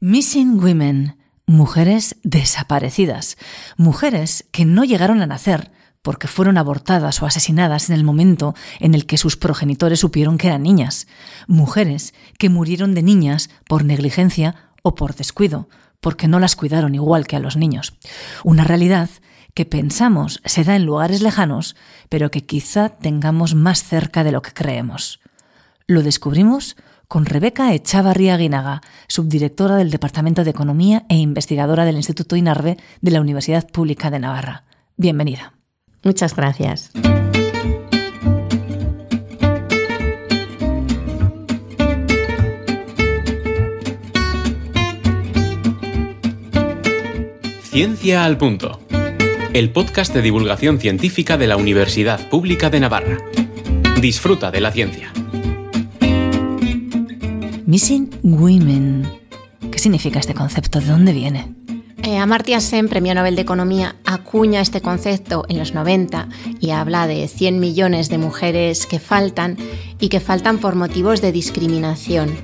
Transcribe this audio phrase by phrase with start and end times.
[0.00, 3.36] Missing Women, mujeres desaparecidas,
[3.76, 8.94] mujeres que no llegaron a nacer porque fueron abortadas o asesinadas en el momento en
[8.94, 11.08] el que sus progenitores supieron que eran niñas,
[11.48, 15.68] mujeres que murieron de niñas por negligencia o por descuido,
[15.98, 17.98] porque no las cuidaron igual que a los niños.
[18.44, 19.10] Una realidad
[19.52, 21.74] que pensamos se da en lugares lejanos,
[22.08, 25.18] pero que quizá tengamos más cerca de lo que creemos.
[25.88, 26.76] Lo descubrimos
[27.08, 33.10] con Rebeca Echavarría Guinaga, subdirectora del Departamento de Economía e investigadora del Instituto INARVE de
[33.10, 34.64] la Universidad Pública de Navarra.
[34.98, 35.54] Bienvenida.
[36.04, 36.90] Muchas gracias.
[47.62, 48.80] Ciencia al Punto.
[49.54, 53.18] El podcast de divulgación científica de la Universidad Pública de Navarra.
[54.00, 55.12] Disfruta de la ciencia.
[57.68, 59.06] Missing Women.
[59.70, 60.80] ¿Qué significa este concepto?
[60.80, 61.54] ¿De dónde viene?
[62.02, 66.28] Eh, Amartya Sen, premio Nobel de Economía, acuña este concepto en los 90
[66.60, 69.58] y habla de 100 millones de mujeres que faltan
[70.00, 72.34] y que faltan por motivos de discriminación,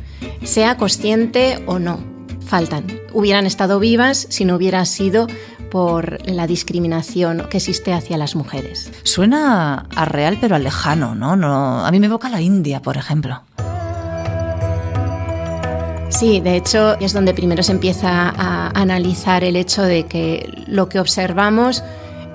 [0.43, 2.01] sea consciente o no,
[2.45, 2.85] faltan.
[3.15, 5.27] Hubieran estado vivas si no hubiera sido
[5.71, 8.93] por la discriminación que existe hacia las mujeres.
[9.05, 11.35] Suena a real pero a lejano, ¿no?
[11.35, 13.43] no a mí me evoca la India, por ejemplo.
[16.09, 20.89] Sí, de hecho es donde primero se empieza a analizar el hecho de que lo
[20.89, 21.83] que observamos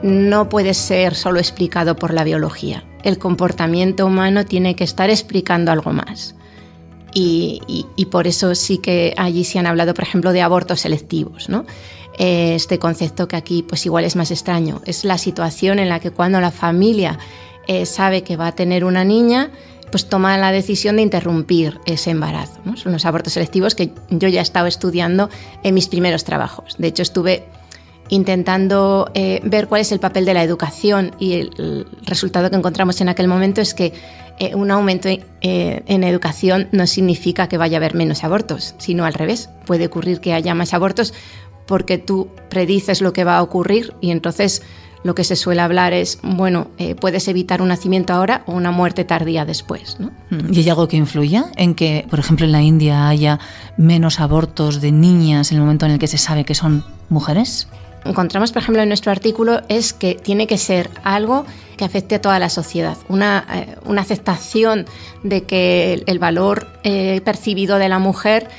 [0.03, 2.83] no puede ser solo explicado por la biología.
[3.03, 6.35] El comportamiento humano tiene que estar explicando algo más.
[7.13, 11.65] Y, por eso sí que allí se han hablado, por ejemplo, de abortos selectivos, ¿no?
[12.17, 14.81] Este concepto que aquí pues igual es más extraño.
[14.85, 17.17] Es la situación en la que cuando la familia
[17.67, 19.51] eh, sabe que va a tener una niña,
[19.91, 22.59] pues toma la decisión de interrumpir ese embarazo.
[22.75, 25.29] Son los abortos selectivos que yo ya he estado estudiando
[25.63, 26.75] en mis primeros trabajos.
[26.77, 27.45] De hecho, estuve
[28.09, 33.01] intentando eh, ver cuál es el papel de la educación y el, resultado que encontramos
[33.01, 33.93] en aquel momento es que
[34.39, 35.19] eh, un aumento eh,
[35.85, 39.49] en educación no significa que vaya a haber menos abortos, sino al revés.
[39.65, 41.13] Puede ocurrir que haya más abortos
[41.67, 44.63] porque tú predices lo que va a ocurrir y entonces
[45.03, 48.71] lo que se suele hablar es, bueno, eh, puedes evitar un nacimiento ahora o una
[48.71, 49.97] muerte tardía después.
[49.99, 50.11] ¿no?
[50.29, 53.39] Mm, ¿Y hay algo que influya en que, por ejemplo, en la India haya
[53.77, 57.67] menos abortos de niñas en el momento en el que se sabe que son mujeres?
[58.05, 61.45] Encontramos, por ejemplo, en nuestro artículo es que tiene que ser algo
[61.77, 64.85] que afecte a toda la sociedad, una, eh, aceptación
[65.23, 68.49] de que el, valor eh, percibido de la mujer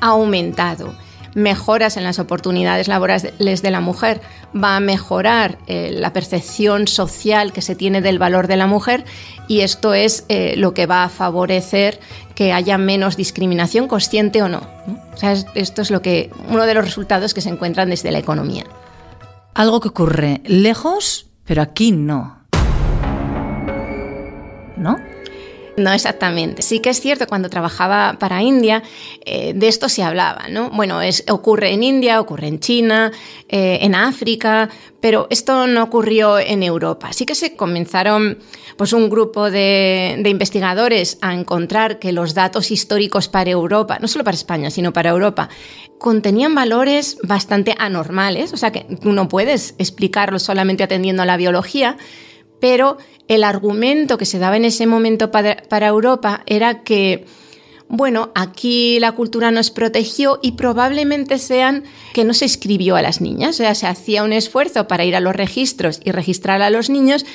[0.00, 0.94] ha aumentado
[1.36, 4.22] mejoras en las oportunidades laborales de la mujer,
[4.56, 9.04] va a mejorar eh, la percepción social que se tiene del valor de la mujer
[9.46, 12.00] y esto es eh, lo que va a favorecer
[12.34, 14.62] que haya menos discriminación, consciente o no.
[15.54, 18.64] esto es lo que, uno de los resultados que se encuentran desde la economía.
[19.52, 21.92] Algo que ocurre lejos, pero aquí.
[21.92, 22.35] ¿No?
[25.76, 26.62] No exactamente.
[26.62, 28.82] Sí que es cierto, cuando trabajaba para India,
[29.26, 30.70] eh, de esto se hablaba, ¿no?
[30.70, 33.12] Bueno, es, ocurre en India, ocurre en China,
[33.48, 34.70] eh, en África,
[35.00, 37.12] pero esto no ocurrió en Europa.
[37.12, 38.38] Sí que se comenzaron
[38.78, 44.08] pues, un grupo de, de investigadores a encontrar que los datos históricos para Europa, no
[44.08, 45.50] solo para España, sino para Europa,
[45.98, 51.36] contenían valores bastante anormales, o sea que tú no puedes explicarlo solamente atendiendo a la
[51.36, 51.98] biología,
[52.60, 57.26] pero el argumento que se daba en ese momento para, Europa era que,
[57.88, 63.20] bueno, aquí la cultura nos protegió y probablemente sean que no se escribió a las
[63.20, 66.70] niñas, o sea, se hacía un esfuerzo para ir a los registros y registrar a
[66.70, 67.26] los niños,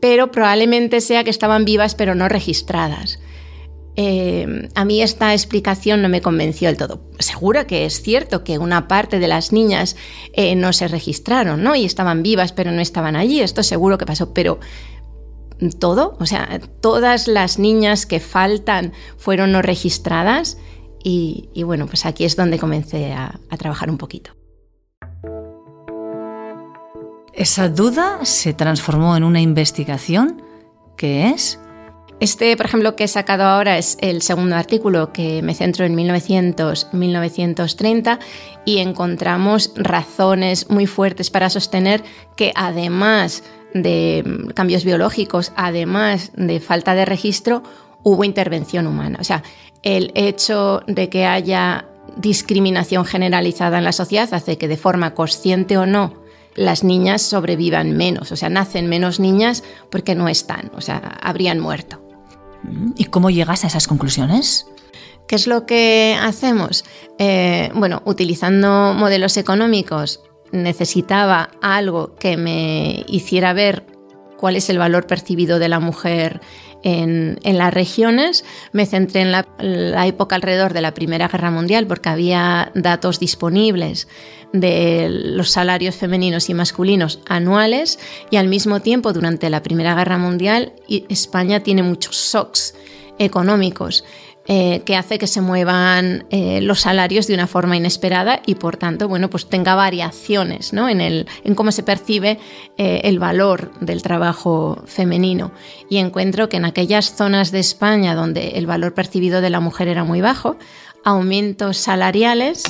[0.00, 3.18] pero probablemente sea que estaban vivas pero no registradas.
[4.00, 7.00] Eh, a mí esta explicación no me convenció del todo.
[7.18, 9.96] Seguro que es cierto que una parte de las niñas
[10.34, 11.74] eh, no se registraron, ¿no?
[11.74, 13.40] Y estaban vivas, pero no estaban allí.
[13.40, 14.60] Esto seguro que pasó, pero
[15.80, 20.58] todo, o sea, todas las niñas que faltan fueron no registradas
[21.02, 24.30] y, bueno, pues aquí es donde comencé a, a trabajar un poquito.
[27.32, 30.40] Esa duda se transformó en una investigación
[30.96, 31.58] que es
[32.20, 35.96] este, por ejemplo, que he sacado ahora es el segundo artículo que me centro en
[35.96, 38.18] 1900-1930
[38.64, 42.02] y encontramos razones muy fuertes para sostener
[42.36, 47.62] que además de cambios biológicos, además de falta de registro,
[48.02, 49.18] hubo intervención humana.
[49.20, 49.44] O sea,
[49.82, 51.86] el hecho de que haya
[52.16, 56.14] discriminación generalizada en la sociedad hace que de forma consciente o no
[56.56, 61.60] las niñas sobrevivan menos, o sea, nacen menos niñas porque no están, o sea, habrían
[61.60, 62.07] muerto.
[62.96, 64.66] ¿Y cómo llegas a esas conclusiones?
[65.26, 66.84] ¿Qué es lo que hacemos?
[67.18, 70.22] Eh, bueno, utilizando modelos económicos,
[70.52, 73.84] necesitaba algo que me hiciera ver
[74.38, 76.40] cuál es el valor percibido de la mujer
[76.82, 78.44] en, las regiones.
[78.72, 84.08] Me centré en la, época alrededor de la Primera Guerra Mundial porque había datos disponibles
[84.52, 87.98] de los salarios femeninos y masculinos anuales
[88.30, 92.74] y al mismo tiempo durante la Primera Guerra Mundial España tiene muchos shocks
[93.18, 94.04] económicos.
[94.50, 98.78] Eh, que hace que se muevan eh, los salarios de una forma inesperada y por
[98.78, 100.88] tanto, bueno, pues tenga variaciones ¿no?
[100.88, 102.38] en, el, en cómo se percibe
[102.78, 105.52] eh, el valor del trabajo femenino.
[105.90, 109.86] Y encuentro que en aquellas zonas de España donde el valor percibido de la mujer
[109.86, 110.56] era muy bajo,
[111.04, 112.62] aumentos salariales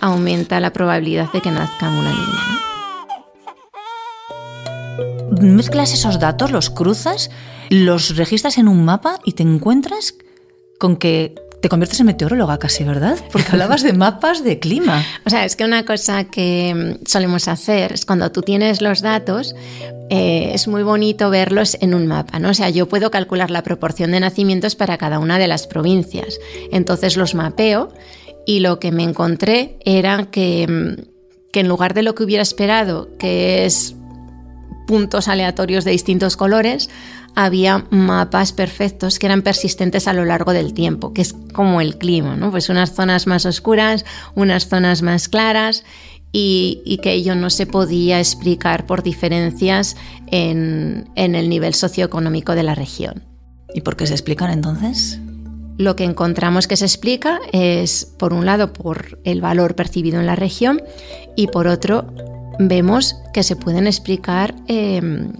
[0.00, 2.62] aumenta la probabilidad de que nazca una niña.
[5.40, 7.30] Mezclas esos datos, los cruzas
[7.72, 10.14] los registras en un mapa y te encuentras
[10.78, 13.16] con que te conviertes en meteoróloga casi, ¿verdad?
[13.32, 15.02] Porque hablabas de mapas de clima.
[15.24, 19.00] O sea, es que una cosa que mm, solemos hacer es cuando tú tienes los
[19.00, 19.54] datos,
[20.10, 22.50] eh, es muy bonito verlos en un mapa, ¿no?
[22.50, 26.38] O sea, yo puedo calcular la proporción de nacimientos para cada una de las provincias.
[26.72, 27.90] Entonces los mapeo
[28.44, 32.42] y lo que me encontré era que, mm, que en lugar de lo que hubiera
[32.42, 33.94] esperado, que es
[34.86, 36.90] puntos aleatorios de distintos colores,
[37.34, 41.96] había mapas perfectos que eran persistentes a lo largo del tiempo, que es como el
[41.96, 42.50] clima, ¿no?
[42.50, 45.84] Pues unas zonas más oscuras, unas zonas más claras
[46.32, 49.96] y, que ello no se podía explicar por diferencias
[50.28, 53.24] en, en el nivel socioeconómico de la región.
[53.74, 55.18] ¿Y por qué se explican entonces?
[55.78, 60.26] Lo que encontramos que se explica es, por un lado, por el valor percibido en
[60.26, 60.82] la región
[61.34, 62.06] y por otro,
[62.58, 65.32] vemos que se pueden explicar em,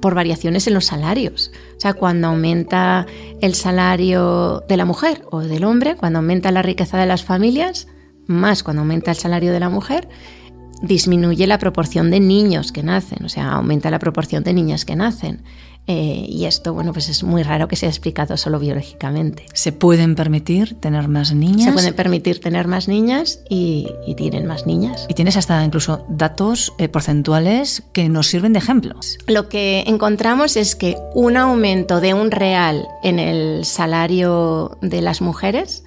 [0.00, 1.50] por variaciones en los salarios.
[1.76, 3.06] O sea, cuando aumenta
[3.40, 7.88] el salario de la mujer o del hombre, cuando aumenta la riqueza de las familias,
[8.26, 10.08] más cuando aumenta el salario de la mujer,
[10.82, 14.96] disminuye la proporción de niños que nacen, o sea, aumenta la proporción de niñas que
[14.96, 15.42] nacen.
[15.90, 19.46] Eh, y esto, bueno, pues es muy raro que sea explicado solo biológicamente.
[19.54, 21.64] ¿Se pueden permitir tener más niñas?
[21.64, 25.06] Se pueden permitir tener más niñas y, tienen más niñas.
[25.08, 29.16] Y tienes hasta incluso datos eh, porcentuales que nos sirven de ejemplos.
[29.26, 35.22] Lo que encontramos es que un aumento de un real en el salario de las
[35.22, 35.84] mujeres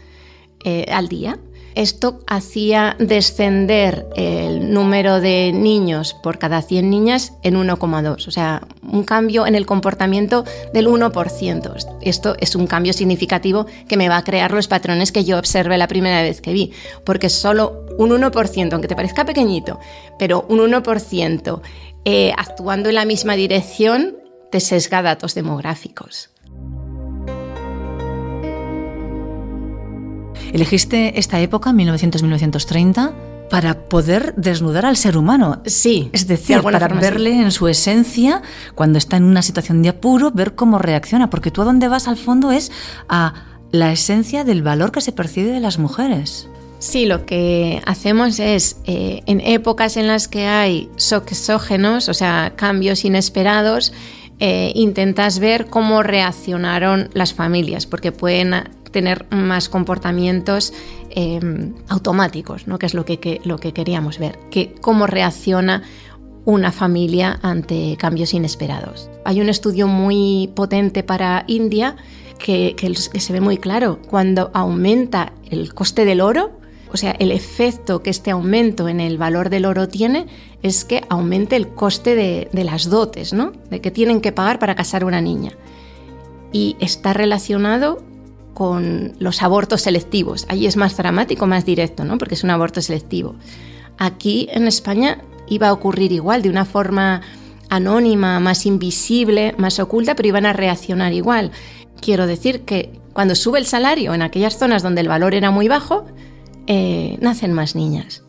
[0.65, 1.37] eh, al día
[1.75, 8.67] esto hacía descender el número de niños por cada 100 niñas en 1,2, o sea,
[8.81, 11.99] un cambio en el comportamiento del 1%.
[12.01, 15.77] Esto es un cambio significativo que me va a crear los patrones que yo observé
[15.77, 16.71] la primera vez que vi,
[17.05, 19.79] porque solo un 1%, aunque te parezca pequeñito,
[20.17, 21.61] pero un 1%
[22.05, 24.17] eh, actuando en la misma dirección
[24.51, 26.30] te sesga datos demográficos.
[30.53, 33.13] Elegiste esta época, 1900-1930,
[33.49, 35.61] para poder desnudar al ser humano.
[35.65, 36.09] Sí.
[36.13, 38.41] Es decir, para verle en su esencia,
[38.75, 41.29] cuando está en una situación de apuro, ver cómo reacciona.
[41.29, 42.71] Porque tú a dónde vas al fondo es
[43.09, 43.33] a
[43.71, 46.47] la esencia del valor que se percibe de las mujeres.
[46.79, 52.53] Sí, lo que hacemos es, eh, en épocas en las que hay exógenos, o sea,
[52.55, 53.93] cambios inesperados,
[54.39, 58.55] eh, intentas ver cómo reaccionaron las familias, porque pueden
[58.91, 60.73] tener más comportamientos
[61.09, 62.77] em, automáticos, ¿no?
[62.77, 65.83] que es lo que, lo que queríamos ver, que cómo reacciona
[66.45, 69.09] una familia ante cambios inesperados.
[69.25, 71.95] Hay un estudio muy potente para India
[72.39, 73.99] que, que, se ve muy claro.
[74.09, 76.51] Cuando aumenta el coste del oro,
[76.91, 80.25] o sea, el efecto que este aumento en el valor del oro tiene
[80.61, 83.53] es que aumente el coste de, de las dotes, ¿no?
[83.69, 85.51] De que tienen que pagar para casar una niña.
[86.51, 88.03] Y está relacionado
[88.53, 90.45] con los abortos selectivos.
[90.49, 92.17] Allí es más dramático, más directo, ¿no?
[92.17, 93.35] Porque es un aborto selectivo.
[93.97, 97.21] Aquí en España iba a ocurrir igual, de una forma
[97.69, 101.51] anónima, más invisible, más oculta, pero iban a reaccionar igual.
[102.01, 105.67] Quiero decir que cuando sube el salario en aquellas zonas donde el valor era muy
[105.67, 106.05] bajo,
[106.67, 108.23] eh, nacen más niñas.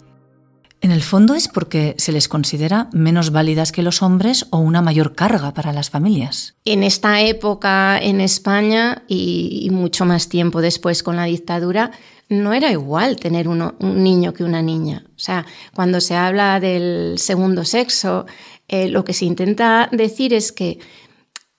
[0.83, 4.83] En el fondo es porque se les considera menos válidas que los hombres o una
[4.83, 6.57] mayor carga para las familias.
[6.65, 11.93] En esta época en España y, mucho más tiempo después con la dictadura,
[12.29, 15.05] no era igual tener un niño que una niña.
[15.15, 18.27] O sea, cuando se habla del segundo sexo,
[18.67, 20.81] eh, lo que se intenta decir es que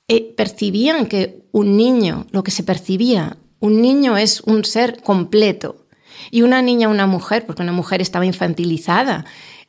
[0.10, 5.83] eh, percibían que un niño, lo que se percibía, un niño es un ser completo
[6.32, 9.25] y una niña, una mujer, porque una mujer estaba infantilizada,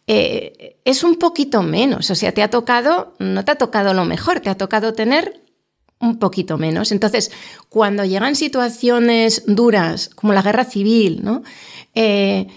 [0.07, 2.11] eh, es un poquito menos.
[2.11, 5.45] O sea, te ha tocado, no te ha tocado lo mejor, te ha tocado tener
[6.01, 6.93] un poquito menos.
[6.93, 7.31] Entonces,
[7.69, 11.43] cuando llegan situaciones duras, como la guerra civil, ¿no?
[11.95, 12.49] Eh,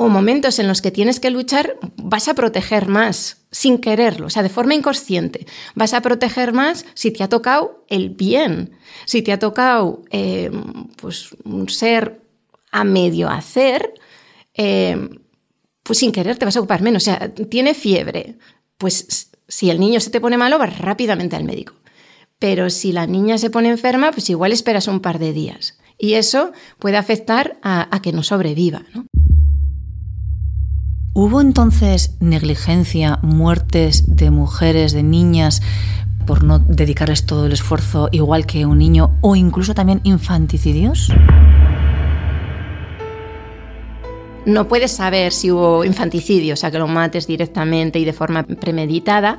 [0.00, 4.30] o momentos en los que tienes que luchar, vas a proteger más sin quererlo, o
[4.30, 5.46] sea, de forma inconsciente.
[5.74, 10.52] Vas a proteger más si te ha tocado el bien, si te ha tocado eh,
[10.96, 12.20] pues, un ser
[12.70, 13.94] a medio hacer,
[14.54, 15.08] eh,
[15.82, 17.02] pues sin querer te vas a ocupar menos.
[17.02, 18.38] O sea, tiene fiebre,
[18.76, 21.74] pues si el niño se te pone malo, vas rápidamente al médico.
[22.38, 25.78] Pero si la niña se pone enferma, pues igual esperas un par de días.
[25.98, 28.82] Y eso puede afectar a, que no sobreviva.
[28.94, 29.06] ¿no?
[31.14, 35.62] ¿Hubo entonces negligencia, muertes de mujeres, de niñas,
[36.26, 41.10] por no dedicarles todo el esfuerzo igual que un niño, o incluso también infanticidios?
[44.48, 48.44] No puedes saber si hubo infanticidio, o sea, que lo mates directamente y de forma
[48.44, 49.38] premeditada,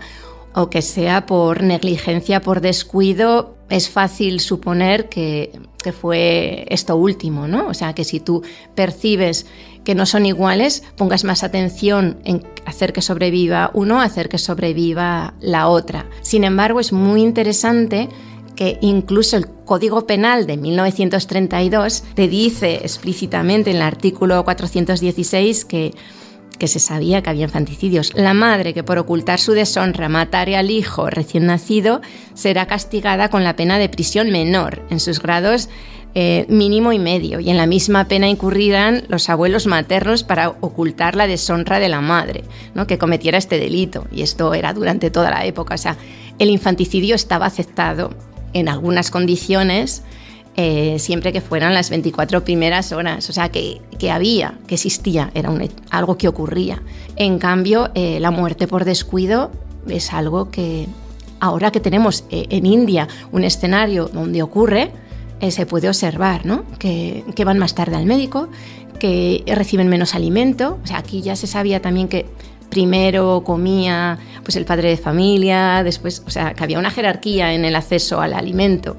[0.53, 5.51] o que sea por negligencia, por descuido, es fácil suponer que,
[5.99, 7.69] fue esto último, ¿no?
[7.69, 8.43] O sea, que si tú
[8.75, 9.47] percibes
[9.83, 15.33] que no son iguales, pongas más atención en hacer que sobreviva uno, hacer que sobreviva
[15.39, 16.05] la otra.
[16.21, 18.09] Sin embargo, es muy interesante
[18.59, 25.93] que incluso el Código Penal de 1932 te dice explícitamente en el artículo 416 que
[26.57, 28.11] que se sabía que había infanticidios.
[28.15, 32.01] La madre que por ocultar su deshonra matare al hijo recién nacido
[32.33, 35.69] será castigada con la pena de prisión menor en sus grados
[36.13, 37.39] eh, mínimo y medio.
[37.39, 42.01] Y en la misma pena incurrirán los abuelos maternos para ocultar la deshonra de la
[42.01, 42.87] madre, ¿no?
[42.87, 44.05] que cometiera este delito.
[44.11, 45.75] Y esto era durante toda la época.
[45.75, 45.95] O sea,
[46.39, 48.09] el infanticidio estaba aceptado
[48.53, 50.03] en algunas condiciones
[50.61, 53.79] eh, siempre que fueran las 24 primeras horas, o sea, que,
[54.11, 55.53] había, que existía, era
[55.89, 56.81] algo que ocurría.
[57.15, 59.51] En cambio, eh, la muerte por descuido
[59.87, 60.87] es algo que
[61.39, 64.91] ahora que tenemos eh, en India un escenario donde ocurre,
[65.47, 66.65] se puede observar, ¿no?
[66.77, 68.49] Que, que, van más tarde al médico,
[68.99, 72.25] que reciben menos alimento, o sea, aquí ya se sabía también que
[72.69, 77.65] primero comía pues el padre de familia, después, o sea, que había una jerarquía en
[77.65, 78.97] el acceso al alimento.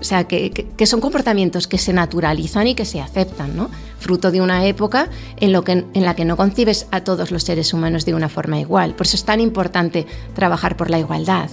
[0.00, 3.68] O sea, que, son comportamientos que se naturalizan y que se aceptan, ¿no?
[3.98, 7.42] Fruto de una época en, lo que, en la que no concibes a todos los
[7.42, 8.94] seres humanos de una forma igual.
[8.94, 11.50] Por eso es tan importante trabajar por la igualdad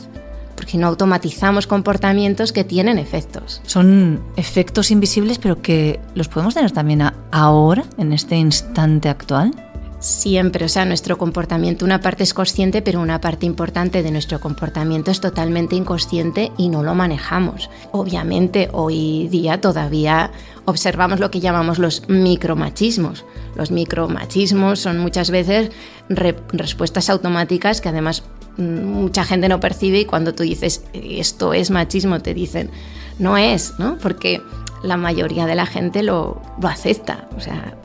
[0.56, 3.62] porque no automatizamos comportamientos que tienen efectos.
[3.68, 9.52] Son efectos invisibles, pero que los podemos tener también ahora, en este instante actual.
[10.00, 14.39] Siempre, o sea, nuestro comportamiento, una parte es consciente, pero una parte importante de nuestro
[14.39, 17.72] comportamiento es totalmente inconsciente y no lo manejamos.
[17.92, 20.32] Obviamente, hoy día todavía
[20.66, 23.25] observamos lo que llamamos los micromachismos.
[23.56, 25.72] Los micromachismos son muchas veces
[26.10, 28.22] respuestas automáticas que además
[28.58, 32.70] mm, mucha gente no percibe y cuando tú dices esto es machismo, te dicen
[33.18, 33.98] no es, ¿no?
[33.98, 34.44] Porque
[34.84, 37.27] la mayoría de la gente lo, lo acepta.
[37.36, 37.75] O sea,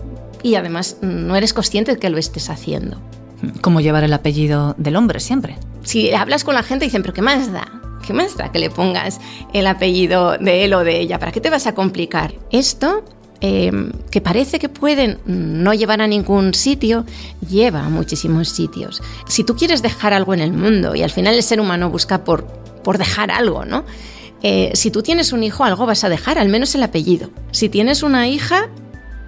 [0.43, 3.01] y además no eres consciente de que lo estés haciendo.
[3.61, 5.57] Como llevar el apellido del hombre siempre.
[5.83, 7.69] Si hablas con la gente dicen, pero ¿qué más da?
[8.07, 9.21] ¿Qué más da que le pongas
[9.53, 11.19] el apellido de él o de ella?
[11.19, 12.35] ¿Para qué te vas a complicar?
[12.51, 13.05] Esto,
[13.41, 17.05] em, que parece que pueden no llevar a ningún sitio,
[17.49, 19.03] lleva a muchísimos sitios.
[19.27, 22.25] Si tú quieres dejar algo en el mundo y al final el ser humano busca
[22.25, 22.45] por,
[22.83, 23.85] por dejar algo, ¿no?
[24.43, 27.31] Eh, si tú tienes un hijo, algo vas a dejar, al menos el apellido.
[27.53, 28.69] Si tienes una hija,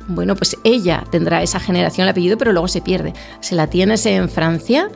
[0.09, 3.13] bueno, pues ella tendrá esa generación el apellido, pero luego se pierde.
[3.41, 4.91] Si la tienes en Francia,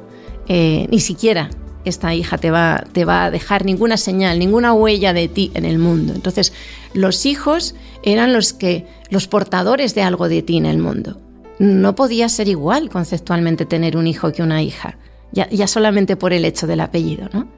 [0.48, 1.50] eh, ni siquiera
[1.84, 5.64] esta hija te va, te va a dejar ninguna señal, ninguna huella de ti en
[5.64, 6.12] el mundo.
[6.14, 6.52] Entonces,
[6.92, 11.18] los hijos eran los que, los portadores de algo de ti en el mundo.
[11.58, 14.98] No podía ser igual conceptualmente tener un hijo que una hija,
[15.32, 17.48] ya, ya solamente por el hecho del apellido, ¿no?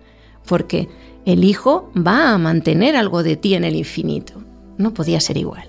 [0.47, 0.89] Porque
[1.27, 4.35] el hijo va a mantener algo de ti en el infinito.
[4.79, 5.65] No podía ser igual.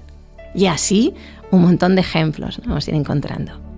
[0.56, 1.14] Y así
[1.52, 3.72] un montón de ejemplos vamos a ir encontrando.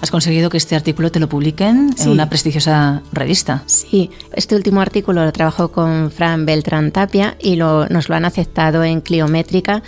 [0.00, 3.64] ¿Has conseguido que este artículo te lo publiquen en una prestigiosa revista?
[3.66, 8.84] Sí, este último artículo lo trabajo con Fran Beltrán Tapia y nos lo han aceptado
[8.84, 9.82] en Cliométrica,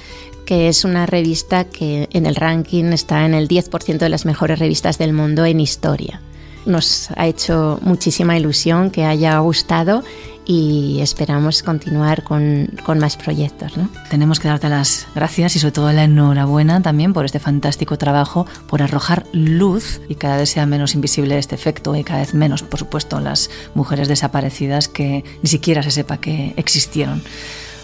[0.45, 4.59] que es una revista que en el ranking está en el 10% de las mejores
[4.59, 6.21] revistas del mundo en historia.
[6.67, 10.03] Nos ha hecho muchísima ilusión que haya gustado
[10.51, 13.77] y esperamos continuar con, con más proyectos.
[13.77, 13.89] ¿no?
[14.11, 18.49] Tenemos que darte las gracias y sobre todo la enhorabuena también por este fantástico trabajo,
[18.67, 22.65] por arrojar luz y cada vez sea menos invisible este efecto y cada vez menos,
[22.65, 27.23] por supuesto, las mujeres desaparecidas que ni siquiera se sepa que existieron.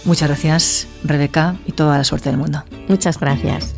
[0.04, 2.64] Muchas gracias, Rebeca, y toda la suerte del mundo.
[2.88, 3.76] Muchas gracias.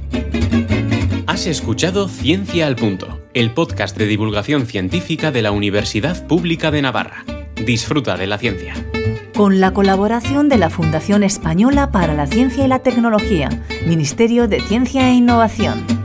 [1.27, 6.83] Has escuchado Ciencia al Punto el podcast de divulgación científica de la Universidad Pública de
[6.83, 7.25] Navarra.
[7.65, 8.75] Disfruta de la ciencia.
[9.35, 13.49] Con la colaboración de la Fundación Española para la Ciencia y la Tecnología,
[13.87, 15.98] Ministerio de Ciencia e Innovación.